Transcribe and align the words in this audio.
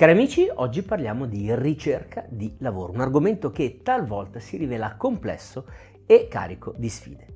Cari 0.00 0.12
amici, 0.12 0.48
oggi 0.54 0.80
parliamo 0.80 1.26
di 1.26 1.54
ricerca 1.54 2.24
di 2.26 2.54
lavoro, 2.60 2.94
un 2.94 3.02
argomento 3.02 3.50
che 3.50 3.80
talvolta 3.82 4.40
si 4.40 4.56
rivela 4.56 4.96
complesso 4.96 5.66
e 6.06 6.26
carico 6.26 6.72
di 6.78 6.88
sfide. 6.88 7.26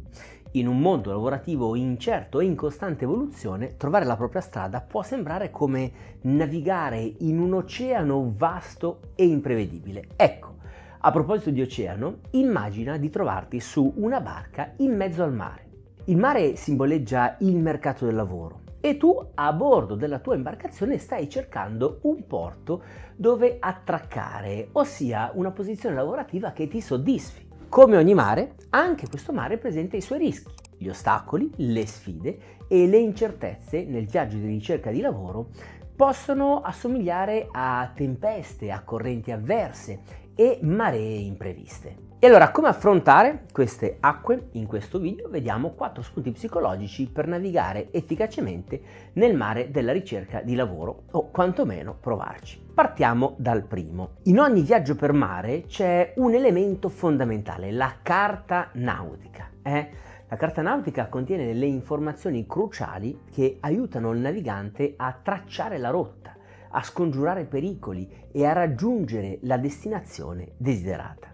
In 0.52 0.68
un 0.68 0.80
mondo 0.80 1.10
lavorativo 1.10 1.74
incerto 1.74 2.40
e 2.40 2.46
in 2.46 2.54
costante 2.54 3.04
evoluzione, 3.04 3.76
trovare 3.76 4.06
la 4.06 4.16
propria 4.16 4.40
strada 4.40 4.80
può 4.80 5.02
sembrare 5.02 5.50
come 5.50 5.92
navigare 6.22 7.00
in 7.18 7.38
un 7.38 7.52
oceano 7.52 8.32
vasto 8.34 9.10
e 9.14 9.26
imprevedibile. 9.26 10.06
Ecco, 10.16 10.54
a 11.00 11.10
proposito 11.10 11.50
di 11.50 11.60
oceano, 11.60 12.20
immagina 12.30 12.96
di 12.96 13.10
trovarti 13.10 13.60
su 13.60 13.92
una 13.96 14.22
barca 14.22 14.72
in 14.78 14.96
mezzo 14.96 15.22
al 15.22 15.34
mare. 15.34 15.66
Il 16.06 16.16
mare 16.16 16.56
simboleggia 16.56 17.36
il 17.40 17.58
mercato 17.58 18.06
del 18.06 18.14
lavoro 18.14 18.63
e 18.84 18.98
tu 18.98 19.30
a 19.36 19.50
bordo 19.54 19.94
della 19.94 20.18
tua 20.18 20.34
imbarcazione 20.34 20.98
stai 20.98 21.26
cercando 21.30 22.00
un 22.02 22.26
porto 22.26 22.82
dove 23.16 23.56
attraccare, 23.58 24.68
ossia 24.72 25.30
una 25.32 25.52
posizione 25.52 25.94
lavorativa 25.94 26.52
che 26.52 26.68
ti 26.68 26.82
soddisfi. 26.82 27.48
Come 27.70 27.96
ogni 27.96 28.12
mare, 28.12 28.56
anche 28.68 29.08
questo 29.08 29.32
mare 29.32 29.56
presenta 29.56 29.96
i 29.96 30.02
suoi 30.02 30.18
rischi, 30.18 30.52
gli 30.76 30.88
ostacoli, 30.88 31.50
le 31.56 31.86
sfide 31.86 32.38
e 32.68 32.86
le 32.86 32.98
incertezze 32.98 33.84
nel 33.84 34.04
viaggio 34.04 34.36
di 34.36 34.48
ricerca 34.48 34.90
di 34.90 35.00
lavoro 35.00 35.48
possono 35.96 36.60
assomigliare 36.60 37.48
a 37.52 37.90
tempeste, 37.94 38.70
a 38.70 38.82
correnti 38.82 39.30
avverse 39.30 40.00
e 40.34 40.58
maree 40.62 41.18
impreviste. 41.18 42.12
E 42.24 42.26
allora 42.26 42.50
come 42.52 42.68
affrontare 42.68 43.44
queste 43.52 43.98
acque? 44.00 44.48
In 44.52 44.66
questo 44.66 44.98
video 44.98 45.28
vediamo 45.28 45.72
quattro 45.72 46.02
spunti 46.02 46.30
psicologici 46.30 47.06
per 47.06 47.26
navigare 47.26 47.88
efficacemente 47.92 48.80
nel 49.12 49.36
mare 49.36 49.70
della 49.70 49.92
ricerca 49.92 50.40
di 50.40 50.54
lavoro 50.54 51.02
o 51.10 51.30
quantomeno 51.30 51.94
provarci. 52.00 52.64
Partiamo 52.72 53.34
dal 53.36 53.64
primo. 53.64 54.14
In 54.22 54.40
ogni 54.40 54.62
viaggio 54.62 54.96
per 54.96 55.12
mare 55.12 55.64
c'è 55.66 56.14
un 56.16 56.32
elemento 56.32 56.88
fondamentale, 56.88 57.70
la 57.70 57.96
carta 58.02 58.70
nautica. 58.72 59.50
Eh? 59.62 59.90
La 60.28 60.36
carta 60.36 60.62
nautica 60.62 61.08
contiene 61.08 61.44
delle 61.44 61.66
informazioni 61.66 62.46
cruciali 62.46 63.20
che 63.30 63.58
aiutano 63.60 64.12
il 64.12 64.20
navigante 64.20 64.94
a 64.96 65.16
tracciare 65.22 65.76
la 65.76 65.90
rotta, 65.90 66.33
a 66.76 66.82
scongiurare 66.82 67.44
pericoli 67.44 68.08
e 68.32 68.44
a 68.44 68.52
raggiungere 68.52 69.38
la 69.42 69.56
destinazione 69.56 70.52
desiderata. 70.56 71.32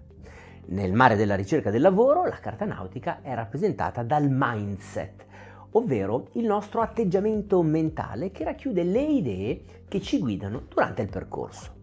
Nel 0.66 0.92
mare 0.92 1.16
della 1.16 1.34
ricerca 1.34 1.70
del 1.70 1.80
lavoro 1.80 2.24
la 2.24 2.38
carta 2.38 2.64
nautica 2.64 3.20
è 3.22 3.34
rappresentata 3.34 4.02
dal 4.02 4.28
mindset, 4.30 5.27
ovvero 5.72 6.28
il 6.32 6.44
nostro 6.44 6.80
atteggiamento 6.80 7.62
mentale 7.62 8.30
che 8.30 8.44
racchiude 8.44 8.82
le 8.82 9.02
idee 9.02 9.64
che 9.88 10.00
ci 10.00 10.19
guidano 10.19 10.66
durante 10.69 11.02
il 11.02 11.08
percorso. 11.08 11.78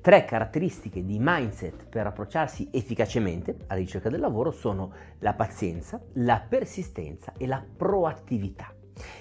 Tre 0.00 0.24
caratteristiche 0.24 1.04
di 1.04 1.18
mindset 1.20 1.86
per 1.86 2.06
approcciarsi 2.06 2.70
efficacemente 2.72 3.56
alla 3.66 3.78
ricerca 3.78 4.08
del 4.08 4.20
lavoro 4.20 4.50
sono 4.50 4.92
la 5.18 5.34
pazienza, 5.34 6.00
la 6.14 6.42
persistenza 6.48 7.34
e 7.36 7.46
la 7.46 7.62
proattività. 7.76 8.72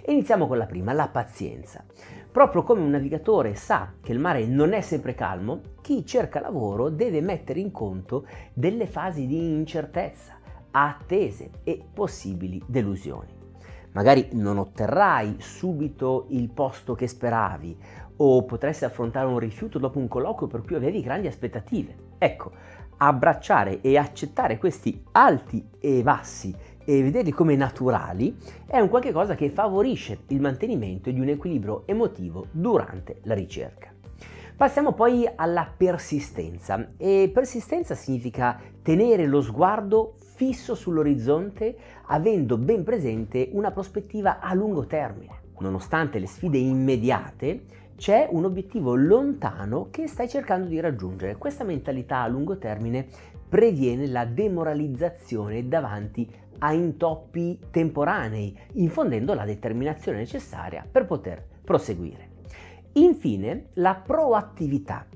Iniziamo 0.05 0.47
con 0.47 0.57
la 0.57 0.65
prima, 0.65 0.93
la 0.93 1.07
pazienza. 1.07 1.83
Proprio 2.31 2.61
come 2.61 2.81
un 2.81 2.91
navigatore 2.91 3.55
sa 3.55 3.93
che 3.99 4.11
il 4.11 4.19
mare 4.19 4.45
non 4.45 4.73
è 4.73 4.81
sempre 4.81 5.15
calmo, 5.15 5.61
chi 5.81 6.05
cerca 6.05 6.39
lavoro 6.39 6.89
deve 6.89 7.21
mettere 7.21 7.59
in 7.59 7.71
conto 7.71 8.27
delle 8.53 8.85
fasi 8.85 9.25
di 9.25 9.51
incertezza, 9.51 10.37
attese 10.69 11.49
e 11.63 11.83
possibili 11.91 12.61
delusioni. 12.67 13.35
Magari 13.93 14.29
non 14.33 14.59
otterrai 14.59 15.37
subito 15.39 16.27
il 16.29 16.51
posto 16.51 16.93
che 16.93 17.07
speravi 17.07 17.77
o 18.17 18.45
potresti 18.45 18.85
affrontare 18.85 19.25
un 19.25 19.39
rifiuto 19.39 19.79
dopo 19.79 19.97
un 19.97 20.07
colloquio 20.07 20.47
per 20.47 20.61
cui 20.61 20.75
avevi 20.75 21.01
grandi 21.01 21.25
aspettative. 21.25 21.95
Ecco, 22.19 22.51
abbracciare 22.97 23.81
e 23.81 23.97
accettare 23.97 24.59
questi 24.59 25.03
alti 25.13 25.67
e 25.79 26.03
bassi 26.03 26.55
e 26.89 27.03
vederli 27.03 27.29
come 27.29 27.55
naturali 27.55 28.35
è 28.65 28.79
un 28.79 28.89
qualche 28.89 29.11
cosa 29.11 29.35
che 29.35 29.51
favorisce 29.51 30.21
il 30.29 30.41
mantenimento 30.41 31.11
di 31.11 31.19
un 31.19 31.27
equilibrio 31.27 31.83
emotivo 31.85 32.47
durante 32.49 33.19
la 33.25 33.35
ricerca. 33.35 33.93
Passiamo 34.57 34.93
poi 34.93 35.29
alla 35.35 35.71
persistenza 35.77 36.93
e 36.97 37.29
persistenza 37.31 37.93
significa 37.93 38.59
tenere 38.81 39.27
lo 39.27 39.39
sguardo 39.39 40.15
fisso 40.33 40.73
sull'orizzonte 40.73 41.77
avendo 42.07 42.57
ben 42.57 42.83
presente 42.83 43.49
una 43.51 43.69
prospettiva 43.69 44.39
a 44.39 44.51
lungo 44.55 44.87
termine. 44.87 45.41
Nonostante 45.59 46.17
le 46.17 46.25
sfide 46.25 46.57
immediate, 46.57 47.65
c'è 47.97 48.27
un 48.31 48.45
obiettivo 48.45 48.95
lontano 48.95 49.89
che 49.91 50.07
stai 50.07 50.27
cercando 50.27 50.67
di 50.67 50.79
raggiungere. 50.79 51.35
Questa 51.35 51.63
mentalità 51.63 52.21
a 52.21 52.27
lungo 52.27 52.57
termine 52.57 53.07
previene 53.49 54.05
la 54.07 54.25
demoralizzazione 54.25 55.67
davanti 55.67 56.31
a 56.59 56.71
intoppi 56.73 57.59
temporanei, 57.71 58.55
infondendo 58.73 59.33
la 59.33 59.45
determinazione 59.45 60.19
necessaria 60.19 60.85
per 60.89 61.05
poter 61.05 61.43
proseguire. 61.63 62.29
Infine, 62.93 63.69
la 63.73 63.95
proattività. 63.95 65.07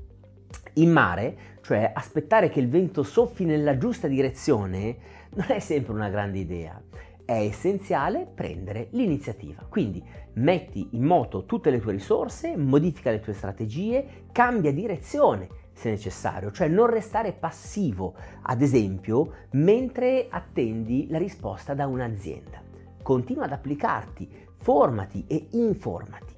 In 0.75 0.91
mare, 0.91 1.37
cioè 1.61 1.91
aspettare 1.93 2.49
che 2.49 2.59
il 2.59 2.69
vento 2.69 3.03
soffi 3.03 3.45
nella 3.45 3.77
giusta 3.77 4.07
direzione, 4.07 4.97
non 5.35 5.47
è 5.49 5.59
sempre 5.59 5.93
una 5.93 6.09
grande 6.09 6.39
idea. 6.39 6.81
È 7.25 7.33
essenziale 7.33 8.27
prendere 8.33 8.87
l'iniziativa. 8.91 9.65
Quindi 9.69 10.03
metti 10.33 10.89
in 10.91 11.03
moto 11.03 11.45
tutte 11.45 11.69
le 11.69 11.79
tue 11.79 11.91
risorse, 11.91 12.57
modifica 12.57 13.11
le 13.11 13.19
tue 13.19 13.33
strategie, 13.33 14.25
cambia 14.31 14.71
direzione 14.71 15.61
se 15.73 15.89
necessario, 15.89 16.51
cioè 16.51 16.67
non 16.67 16.87
restare 16.87 17.33
passivo, 17.33 18.15
ad 18.43 18.61
esempio, 18.61 19.47
mentre 19.51 20.27
attendi 20.29 21.07
la 21.09 21.17
risposta 21.17 21.73
da 21.73 21.87
un'azienda. 21.87 22.61
Continua 23.01 23.45
ad 23.45 23.51
applicarti, 23.51 24.29
formati 24.57 25.25
e 25.27 25.47
informati. 25.51 26.33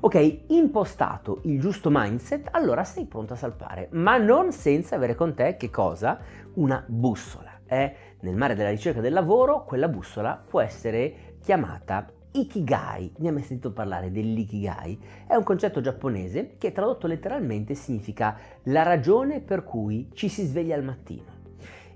Ok, 0.00 0.44
impostato 0.48 1.40
il 1.44 1.58
giusto 1.58 1.88
mindset, 1.90 2.48
allora 2.50 2.84
sei 2.84 3.06
pronto 3.06 3.32
a 3.32 3.36
salpare, 3.36 3.88
ma 3.92 4.18
non 4.18 4.52
senza 4.52 4.96
avere 4.96 5.14
con 5.14 5.34
te 5.34 5.56
che 5.56 5.70
cosa? 5.70 6.20
Una 6.54 6.84
bussola. 6.86 7.60
Eh? 7.66 7.96
Nel 8.20 8.36
mare 8.36 8.54
della 8.54 8.70
ricerca 8.70 9.00
del 9.00 9.12
lavoro, 9.12 9.64
quella 9.64 9.88
bussola 9.88 10.36
può 10.36 10.60
essere 10.60 11.36
chiamata 11.40 12.06
Ikigai, 12.36 13.12
ne 13.18 13.28
hai 13.28 13.34
mai 13.34 13.44
sentito 13.44 13.70
parlare 13.70 14.10
dell'ikigai? 14.10 14.98
È 15.24 15.36
un 15.36 15.44
concetto 15.44 15.80
giapponese 15.80 16.56
che 16.58 16.72
tradotto 16.72 17.06
letteralmente 17.06 17.76
significa 17.76 18.36
la 18.64 18.82
ragione 18.82 19.40
per 19.40 19.62
cui 19.62 20.10
ci 20.14 20.28
si 20.28 20.44
sveglia 20.44 20.74
al 20.74 20.82
mattino 20.82 21.42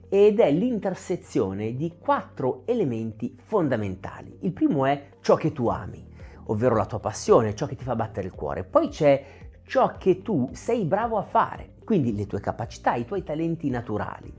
ed 0.08 0.38
è 0.38 0.48
l'intersezione 0.52 1.74
di 1.74 1.94
quattro 1.98 2.62
elementi 2.66 3.36
fondamentali. 3.42 4.38
Il 4.42 4.52
primo 4.52 4.86
è 4.86 5.08
ciò 5.20 5.34
che 5.34 5.50
tu 5.50 5.66
ami, 5.66 6.06
ovvero 6.44 6.76
la 6.76 6.86
tua 6.86 7.00
passione, 7.00 7.56
ciò 7.56 7.66
che 7.66 7.74
ti 7.74 7.82
fa 7.82 7.96
battere 7.96 8.28
il 8.28 8.32
cuore. 8.32 8.62
Poi 8.62 8.90
c'è 8.90 9.24
ciò 9.64 9.96
che 9.98 10.22
tu 10.22 10.50
sei 10.52 10.84
bravo 10.84 11.18
a 11.18 11.22
fare, 11.22 11.74
quindi 11.82 12.14
le 12.14 12.28
tue 12.28 12.38
capacità, 12.38 12.94
i 12.94 13.04
tuoi 13.04 13.24
talenti 13.24 13.70
naturali. 13.70 14.32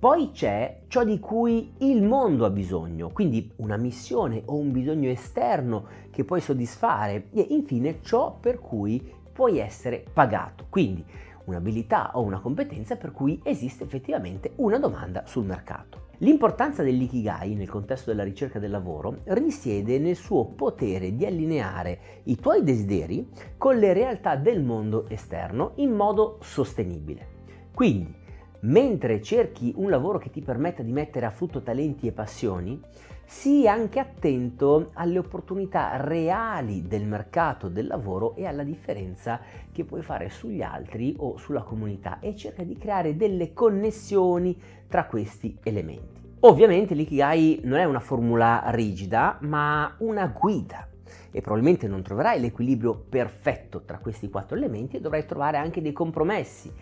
Poi 0.00 0.30
c'è 0.32 0.84
ciò 0.88 1.04
di 1.04 1.20
cui 1.20 1.74
il 1.80 2.02
mondo 2.02 2.46
ha 2.46 2.50
bisogno, 2.50 3.10
quindi 3.10 3.52
una 3.56 3.76
missione 3.76 4.40
o 4.46 4.54
un 4.54 4.72
bisogno 4.72 5.10
esterno 5.10 5.84
che 6.10 6.24
puoi 6.24 6.40
soddisfare 6.40 7.26
e 7.34 7.48
infine 7.50 7.98
ciò 8.00 8.34
per 8.40 8.60
cui 8.60 9.12
puoi 9.30 9.58
essere 9.58 10.02
pagato, 10.10 10.64
quindi 10.70 11.04
un'abilità 11.44 12.12
o 12.14 12.22
una 12.22 12.40
competenza 12.40 12.96
per 12.96 13.12
cui 13.12 13.40
esiste 13.42 13.84
effettivamente 13.84 14.52
una 14.56 14.78
domanda 14.78 15.24
sul 15.26 15.44
mercato. 15.44 16.08
L'importanza 16.20 16.82
dell'ikigai 16.82 17.54
nel 17.54 17.68
contesto 17.68 18.08
della 18.08 18.24
ricerca 18.24 18.58
del 18.58 18.70
lavoro 18.70 19.18
risiede 19.24 19.98
nel 19.98 20.16
suo 20.16 20.46
potere 20.46 21.14
di 21.14 21.26
allineare 21.26 22.22
i 22.24 22.36
tuoi 22.36 22.64
desideri 22.64 23.28
con 23.58 23.76
le 23.76 23.92
realtà 23.92 24.36
del 24.36 24.62
mondo 24.62 25.06
esterno 25.10 25.72
in 25.74 25.92
modo 25.92 26.38
sostenibile. 26.40 27.36
Quindi 27.74 28.19
mentre 28.60 29.22
cerchi 29.22 29.72
un 29.76 29.90
lavoro 29.90 30.18
che 30.18 30.30
ti 30.30 30.42
permetta 30.42 30.82
di 30.82 30.92
mettere 30.92 31.26
a 31.26 31.30
frutto 31.30 31.62
talenti 31.62 32.06
e 32.06 32.12
passioni, 32.12 32.80
sii 33.24 33.68
anche 33.68 34.00
attento 34.00 34.90
alle 34.94 35.18
opportunità 35.18 35.96
reali 35.96 36.86
del 36.88 37.06
mercato 37.06 37.68
del 37.68 37.86
lavoro 37.86 38.34
e 38.34 38.44
alla 38.44 38.64
differenza 38.64 39.40
che 39.70 39.84
puoi 39.84 40.02
fare 40.02 40.28
sugli 40.30 40.62
altri 40.62 41.14
o 41.18 41.36
sulla 41.36 41.62
comunità 41.62 42.18
e 42.18 42.34
cerca 42.34 42.64
di 42.64 42.76
creare 42.76 43.16
delle 43.16 43.52
connessioni 43.52 44.60
tra 44.88 45.06
questi 45.06 45.56
elementi. 45.62 46.18
Ovviamente 46.40 46.94
l'ikigai 46.94 47.60
non 47.64 47.78
è 47.78 47.84
una 47.84 48.00
formula 48.00 48.64
rigida, 48.66 49.38
ma 49.42 49.94
una 49.98 50.26
guida 50.26 50.88
e 51.30 51.40
probabilmente 51.40 51.86
non 51.86 52.02
troverai 52.02 52.40
l'equilibrio 52.40 52.94
perfetto 53.08 53.82
tra 53.84 53.98
questi 53.98 54.28
quattro 54.28 54.56
elementi 54.56 54.96
e 54.96 55.00
dovrai 55.00 55.24
trovare 55.24 55.56
anche 55.56 55.80
dei 55.80 55.92
compromessi 55.92 56.72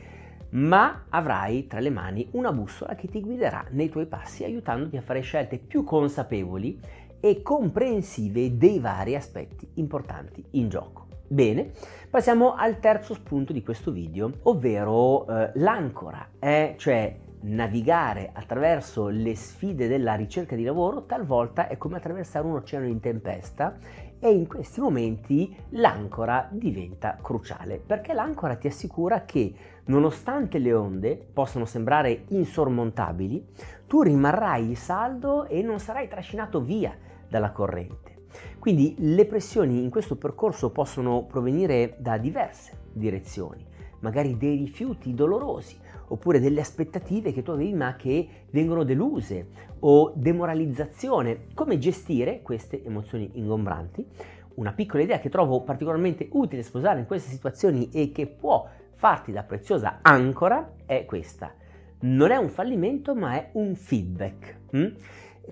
ma 0.51 1.05
avrai 1.09 1.67
tra 1.67 1.81
le 1.81 1.91
mani 1.91 2.29
una 2.33 2.53
bussola 2.53 2.95
che 2.95 3.09
ti 3.09 3.21
guiderà 3.21 3.67
nei 3.71 3.89
tuoi 3.89 4.07
passi 4.07 4.45
aiutandoti 4.45 4.97
a 4.97 5.03
fare 5.03 5.21
scelte 5.21 5.59
più 5.59 5.85
consapevoli 5.85 6.79
e 7.21 7.43
comprensive 7.43 8.57
dei 8.57 8.79
vari 8.79 9.15
aspetti 9.15 9.69
importanti 9.75 10.45
in 10.53 10.69
gioco. 10.69 11.07
Bene, 11.27 11.73
passiamo 12.09 12.55
al 12.55 12.79
terzo 12.79 13.13
spunto 13.13 13.53
di 13.53 13.63
questo 13.63 13.91
video, 13.91 14.33
ovvero 14.45 15.27
eh, 15.27 15.51
l'ancora, 15.57 16.27
eh, 16.39 16.75
cioè 16.79 17.17
navigare 17.41 18.31
attraverso 18.33 19.09
le 19.09 19.37
sfide 19.37 19.87
della 19.87 20.15
ricerca 20.15 20.57
di 20.57 20.65
lavoro 20.65 21.05
talvolta 21.05 21.69
è 21.69 21.77
come 21.77 21.99
attraversare 21.99 22.47
un 22.47 22.55
oceano 22.55 22.87
in 22.87 23.01
tempesta 23.01 23.77
e 24.21 24.31
in 24.31 24.47
questi 24.47 24.81
momenti 24.81 25.55
l'ancora 25.71 26.49
diventa 26.51 27.19
cruciale 27.21 27.79
perché 27.79 28.13
l'ancora 28.13 28.57
ti 28.57 28.67
assicura 28.67 29.25
che 29.25 29.55
nonostante 29.87 30.59
le 30.59 30.73
onde 30.73 31.17
possano 31.33 31.65
sembrare 31.65 32.25
insormontabili, 32.29 33.47
tu 33.87 34.03
rimarrai 34.03 34.75
saldo 34.75 35.47
e 35.47 35.63
non 35.63 35.79
sarai 35.79 36.09
trascinato 36.09 36.61
via 36.61 36.97
dalla 37.29 37.53
corrente. 37.53 38.17
Quindi 38.59 38.95
le 38.99 39.25
pressioni 39.25 39.83
in 39.83 39.91
questo 39.91 40.17
percorso 40.17 40.71
possono 40.71 41.25
provenire 41.25 41.97
da 41.99 42.19
diverse 42.19 42.87
direzioni, 42.93 43.65
magari 44.01 44.37
dei 44.37 44.57
rifiuti 44.57 45.15
dolorosi 45.15 45.77
oppure 46.09 46.41
delle 46.41 46.61
aspettative 46.61 47.33
che 47.33 47.43
tu 47.43 47.51
avevi 47.51 47.73
ma 47.75 47.97
che 47.97 48.29
vengono 48.51 48.85
deluse 48.85 49.49
o 49.81 50.13
demoralizzazione. 50.15 51.47
Come 51.55 51.79
gestire 51.79 52.43
queste 52.43 52.85
emozioni 52.85 53.31
ingombranti? 53.35 54.07
Una 54.55 54.73
piccola 54.73 55.03
idea 55.03 55.21
che 55.21 55.29
trovo 55.29 55.63
particolarmente 55.63 56.29
utile 56.33 56.63
sposare 56.63 57.01
in 57.01 57.07
queste 57.07 57.31
situazioni 57.31 57.91
e 57.93 58.11
che 58.11 58.27
può 58.27 58.69
farti 58.95 59.31
da 59.31 59.45
preziosa 59.45 59.99
ancora 60.03 60.75
è 60.85 61.05
questa. 61.05 61.55
Non 62.01 62.31
è 62.31 62.37
un 62.37 62.49
fallimento 62.49 63.15
ma 63.15 63.35
è 63.35 63.51
un 63.53 63.75
feedback. 63.77 64.57
Mm? 64.77 64.87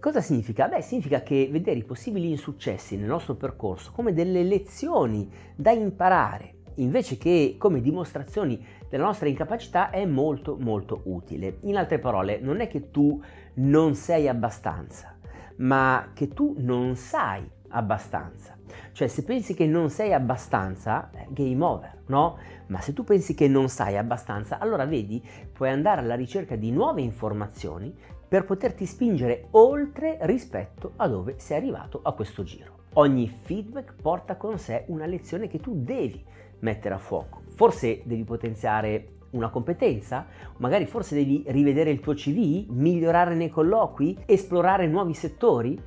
Cosa 0.01 0.21
significa? 0.21 0.69
Beh, 0.69 0.83
significa 0.83 1.23
che 1.23 1.49
vedere 1.51 1.79
i 1.79 1.85
possibili 1.85 2.31
insuccessi 2.31 2.97
nel 2.97 3.09
nostro 3.09 3.35
percorso 3.35 3.93
come 3.93 4.13
delle 4.13 4.43
lezioni 4.43 5.31
da 5.55 5.71
imparare 5.71 6.56
invece 6.76 7.19
che 7.19 7.56
come 7.58 7.81
dimostrazioni 7.81 8.64
della 8.88 9.05
nostra 9.05 9.28
incapacità 9.28 9.90
è 9.90 10.05
molto 10.05 10.56
molto 10.58 11.02
utile. 11.05 11.58
In 11.62 11.76
altre 11.76 11.99
parole, 11.99 12.38
non 12.38 12.61
è 12.61 12.69
che 12.69 12.90
tu 12.90 13.23
non 13.55 13.94
sei 13.94 14.28
abbastanza, 14.28 15.17
ma 15.56 16.11
che 16.14 16.28
tu 16.28 16.55
non 16.58 16.96
sai 16.96 17.49
abbastanza. 17.69 18.56
Cioè, 18.93 19.08
se 19.08 19.25
pensi 19.25 19.55
che 19.55 19.67
non 19.67 19.90
sei 19.90 20.12
abbastanza, 20.12 21.11
game 21.28 21.62
over, 21.64 22.02
no? 22.06 22.38
Ma 22.69 22.81
se 22.81 22.93
tu 22.93 23.05
pensi 23.05 23.34
che 23.34 23.49
non 23.49 23.69
sai 23.69 23.96
abbastanza, 23.96 24.58
allora 24.58 24.87
vedi, 24.87 25.23
puoi 25.52 25.70
andare 25.70 26.00
alla 26.00 26.14
ricerca 26.14 26.56
di 26.56 26.70
nuove 26.70 27.02
informazioni 27.02 27.94
per 28.28 28.44
poterti 28.44 28.87
spingere 28.87 29.49
oltre 29.52 30.19
rispetto 30.23 30.93
a 30.96 31.06
dove 31.08 31.34
sei 31.38 31.58
arrivato 31.58 32.00
a 32.02 32.12
questo 32.12 32.43
giro. 32.43 32.84
Ogni 32.94 33.28
feedback 33.28 33.94
porta 34.00 34.37
con 34.37 34.58
sé 34.58 34.84
una 34.88 35.06
lezione 35.06 35.49
che 35.49 35.61
tu 35.61 35.75
devi 35.76 36.25
mettere 36.61 36.94
a 36.94 36.99
fuoco. 36.99 37.43
Forse 37.55 38.03
devi 38.05 38.25
potenziare 38.25 39.08
una 39.31 39.50
competenza, 39.50 40.26
magari 40.58 40.87
forse 40.87 41.14
devi 41.14 41.44
rivedere 41.49 41.91
il 41.91 42.00
tuo 42.00 42.14
CV, 42.14 42.67
migliorare 42.69 43.35
nei 43.35 43.50
colloqui, 43.50 44.19
esplorare 44.26 44.87
nuovi 44.87 45.14
settori. 45.14 45.79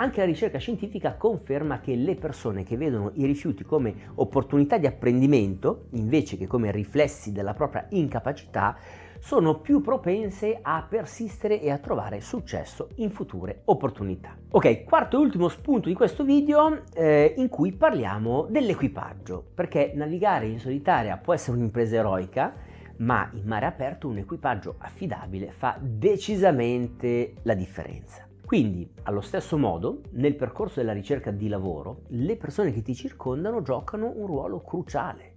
Anche 0.00 0.20
la 0.20 0.26
ricerca 0.26 0.58
scientifica 0.58 1.16
conferma 1.16 1.80
che 1.80 1.96
le 1.96 2.14
persone 2.14 2.62
che 2.62 2.76
vedono 2.76 3.10
i 3.14 3.26
rifiuti 3.26 3.64
come 3.64 3.94
opportunità 4.14 4.78
di 4.78 4.86
apprendimento, 4.86 5.86
invece 5.90 6.36
che 6.36 6.46
come 6.46 6.70
riflessi 6.70 7.32
della 7.32 7.54
propria 7.54 7.86
incapacità, 7.90 8.76
sono 9.20 9.60
più 9.60 9.80
propense 9.80 10.58
a 10.60 10.86
persistere 10.88 11.60
e 11.60 11.70
a 11.70 11.78
trovare 11.78 12.20
successo 12.20 12.88
in 12.96 13.10
future 13.10 13.62
opportunità. 13.64 14.36
Ok, 14.50 14.84
quarto 14.84 15.16
e 15.16 15.20
ultimo 15.20 15.48
spunto 15.48 15.88
di 15.88 15.94
questo 15.94 16.24
video 16.24 16.82
eh, 16.94 17.34
in 17.36 17.48
cui 17.48 17.72
parliamo 17.72 18.46
dell'equipaggio, 18.48 19.44
perché 19.54 19.92
navigare 19.94 20.46
in 20.46 20.58
solitaria 20.58 21.16
può 21.16 21.34
essere 21.34 21.56
un'impresa 21.56 21.96
eroica, 21.96 22.54
ma 22.98 23.30
in 23.34 23.44
mare 23.44 23.66
aperto 23.66 24.08
un 24.08 24.18
equipaggio 24.18 24.76
affidabile 24.78 25.52
fa 25.52 25.78
decisamente 25.80 27.34
la 27.42 27.54
differenza. 27.54 28.26
Quindi, 28.44 28.90
allo 29.02 29.20
stesso 29.20 29.58
modo, 29.58 30.00
nel 30.12 30.34
percorso 30.34 30.80
della 30.80 30.94
ricerca 30.94 31.30
di 31.30 31.48
lavoro, 31.48 32.04
le 32.08 32.34
persone 32.36 32.72
che 32.72 32.80
ti 32.80 32.94
circondano 32.94 33.60
giocano 33.60 34.10
un 34.16 34.26
ruolo 34.26 34.62
cruciale 34.62 35.27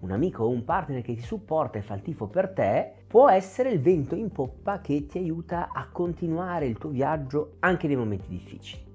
un 0.00 0.10
amico 0.10 0.44
o 0.44 0.48
un 0.48 0.64
partner 0.64 1.02
che 1.02 1.14
ti 1.14 1.22
supporta 1.22 1.78
e 1.78 1.82
fa 1.82 1.94
il 1.94 2.02
tifo 2.02 2.26
per 2.26 2.50
te, 2.50 2.92
può 3.06 3.28
essere 3.28 3.70
il 3.70 3.80
vento 3.80 4.14
in 4.14 4.30
poppa 4.30 4.80
che 4.80 5.06
ti 5.06 5.18
aiuta 5.18 5.70
a 5.72 5.88
continuare 5.90 6.66
il 6.66 6.78
tuo 6.78 6.90
viaggio 6.90 7.56
anche 7.60 7.86
nei 7.86 7.96
momenti 7.96 8.28
difficili. 8.28 8.88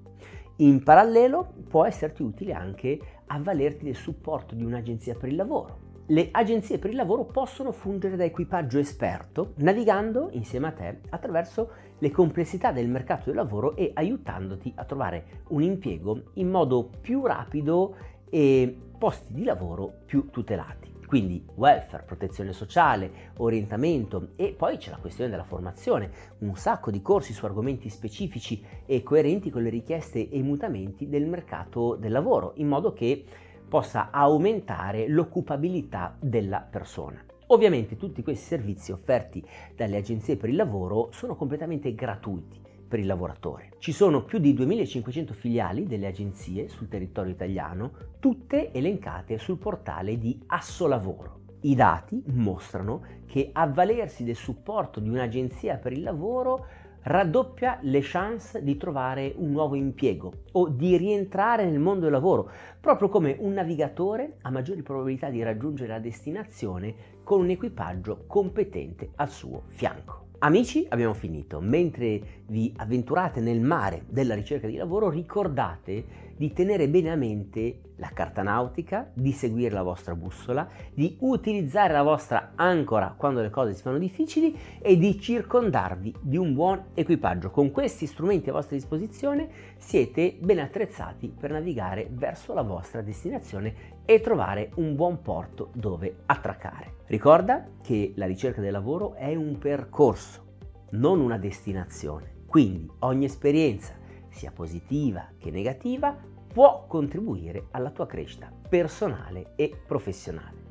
In 0.56 0.82
parallelo 0.82 1.52
può 1.68 1.84
esserti 1.84 2.22
utile 2.22 2.54
anche 2.54 2.98
avvalerti 3.26 3.84
del 3.84 3.94
supporto 3.94 4.54
di 4.54 4.64
un'agenzia 4.64 5.14
per 5.14 5.28
il 5.28 5.36
lavoro. 5.36 5.84
Le 6.08 6.28
agenzie 6.30 6.78
per 6.78 6.90
il 6.90 6.96
lavoro 6.96 7.24
possono 7.24 7.72
fungere 7.72 8.16
da 8.16 8.24
equipaggio 8.24 8.78
esperto, 8.78 9.54
navigando 9.56 10.28
insieme 10.30 10.68
a 10.68 10.72
te 10.72 11.00
attraverso 11.10 11.70
le 11.98 12.10
complessità 12.10 12.70
del 12.70 12.88
mercato 12.88 13.24
del 13.26 13.34
lavoro 13.34 13.74
e 13.74 13.90
aiutandoti 13.92 14.72
a 14.76 14.84
trovare 14.84 15.42
un 15.48 15.62
impiego 15.62 16.30
in 16.34 16.48
modo 16.48 16.88
più 17.00 17.26
rapido 17.26 17.96
e 18.30 18.74
posti 18.96 19.34
di 19.34 19.44
lavoro 19.44 19.92
più 20.06 20.30
tutelati. 20.30 20.95
Quindi 21.06 21.46
welfare, 21.54 22.02
protezione 22.04 22.52
sociale, 22.52 23.32
orientamento 23.36 24.30
e 24.34 24.54
poi 24.56 24.76
c'è 24.76 24.90
la 24.90 24.96
questione 24.96 25.30
della 25.30 25.44
formazione, 25.44 26.10
un 26.38 26.56
sacco 26.56 26.90
di 26.90 27.00
corsi 27.00 27.32
su 27.32 27.44
argomenti 27.44 27.88
specifici 27.88 28.62
e 28.84 29.02
coerenti 29.04 29.50
con 29.50 29.62
le 29.62 29.70
richieste 29.70 30.28
e 30.28 30.36
i 30.36 30.42
mutamenti 30.42 31.08
del 31.08 31.26
mercato 31.26 31.94
del 31.94 32.10
lavoro, 32.10 32.54
in 32.56 32.66
modo 32.66 32.92
che 32.92 33.24
possa 33.68 34.10
aumentare 34.10 35.06
l'occupabilità 35.08 36.16
della 36.18 36.60
persona. 36.60 37.24
Ovviamente 37.48 37.96
tutti 37.96 38.24
questi 38.24 38.44
servizi 38.44 38.90
offerti 38.90 39.44
dalle 39.76 39.98
agenzie 39.98 40.36
per 40.36 40.48
il 40.48 40.56
lavoro 40.56 41.10
sono 41.12 41.36
completamente 41.36 41.94
gratuiti 41.94 42.65
per 42.86 42.98
il 42.98 43.06
lavoratore. 43.06 43.70
Ci 43.78 43.92
sono 43.92 44.24
più 44.24 44.38
di 44.38 44.54
2500 44.54 45.34
filiali 45.34 45.86
delle 45.86 46.06
agenzie 46.06 46.68
sul 46.68 46.88
territorio 46.88 47.32
italiano, 47.32 47.92
tutte 48.20 48.72
elencate 48.72 49.38
sul 49.38 49.58
portale 49.58 50.18
di 50.18 50.38
Assolavoro. 50.46 51.40
I 51.62 51.74
dati 51.74 52.22
mostrano 52.26 53.02
che 53.26 53.50
avvalersi 53.52 54.24
del 54.24 54.36
supporto 54.36 55.00
di 55.00 55.08
un'agenzia 55.08 55.76
per 55.76 55.92
il 55.92 56.02
lavoro 56.02 56.66
raddoppia 57.06 57.78
le 57.82 58.00
chance 58.02 58.62
di 58.62 58.76
trovare 58.76 59.32
un 59.36 59.50
nuovo 59.50 59.76
impiego 59.76 60.32
o 60.52 60.68
di 60.68 60.96
rientrare 60.96 61.64
nel 61.64 61.78
mondo 61.78 62.02
del 62.02 62.12
lavoro, 62.12 62.50
proprio 62.80 63.08
come 63.08 63.36
un 63.38 63.52
navigatore 63.52 64.38
ha 64.42 64.50
maggiori 64.50 64.82
probabilità 64.82 65.30
di 65.30 65.42
raggiungere 65.42 65.88
la 65.88 66.00
destinazione 66.00 66.94
con 67.22 67.40
un 67.40 67.50
equipaggio 67.50 68.24
competente 68.26 69.10
al 69.16 69.30
suo 69.30 69.62
fianco. 69.66 70.25
Amici, 70.38 70.86
abbiamo 70.90 71.14
finito. 71.14 71.60
Mentre 71.60 72.42
vi 72.48 72.72
avventurate 72.76 73.40
nel 73.40 73.60
mare 73.60 74.04
della 74.06 74.34
ricerca 74.34 74.66
di 74.66 74.76
lavoro, 74.76 75.08
ricordate 75.08 76.25
di 76.36 76.52
tenere 76.52 76.88
bene 76.88 77.10
a 77.10 77.16
mente 77.16 77.80
la 77.96 78.10
carta 78.12 78.42
nautica, 78.42 79.10
di 79.14 79.32
seguire 79.32 79.74
la 79.74 79.82
vostra 79.82 80.14
bussola, 80.14 80.68
di 80.92 81.16
utilizzare 81.20 81.92
la 81.92 82.02
vostra 82.02 82.52
ancora 82.54 83.14
quando 83.16 83.40
le 83.40 83.50
cose 83.50 83.72
si 83.72 83.82
fanno 83.82 83.98
difficili 83.98 84.56
e 84.80 84.98
di 84.98 85.18
circondarvi 85.18 86.14
di 86.20 86.36
un 86.36 86.54
buon 86.54 86.88
equipaggio. 86.94 87.50
Con 87.50 87.70
questi 87.70 88.06
strumenti 88.06 88.50
a 88.50 88.52
vostra 88.52 88.76
disposizione 88.76 89.48
siete 89.78 90.36
ben 90.38 90.58
attrezzati 90.58 91.28
per 91.28 91.50
navigare 91.50 92.08
verso 92.10 92.52
la 92.52 92.62
vostra 92.62 93.00
destinazione 93.00 93.94
e 94.04 94.20
trovare 94.20 94.70
un 94.76 94.94
buon 94.94 95.22
porto 95.22 95.70
dove 95.72 96.16
attraccare. 96.26 96.96
Ricorda 97.06 97.66
che 97.82 98.12
la 98.16 98.26
ricerca 98.26 98.60
del 98.60 98.72
lavoro 98.72 99.14
è 99.14 99.34
un 99.34 99.58
percorso, 99.58 100.44
non 100.90 101.20
una 101.20 101.38
destinazione. 101.38 102.34
Quindi 102.46 102.88
ogni 103.00 103.24
esperienza, 103.24 103.94
sia 104.36 104.52
positiva 104.52 105.30
che 105.38 105.50
negativa, 105.50 106.14
può 106.52 106.86
contribuire 106.86 107.68
alla 107.72 107.90
tua 107.90 108.06
crescita 108.06 108.52
personale 108.68 109.52
e 109.56 109.74
professionale. 109.86 110.64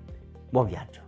Buon 0.49 0.67
viaggio! 0.67 1.04